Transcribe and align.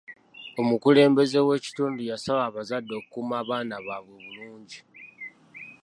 Omukulembeze 0.61 1.39
w'ekitundu 1.47 2.01
yasaba 2.11 2.41
abazadde 2.49 2.93
okukuuma 2.99 3.35
abaana 3.41 3.75
baabwe 3.85 4.13
obulungi. 4.19 4.79